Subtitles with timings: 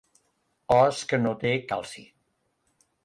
[0.77, 2.07] Os que no té calci.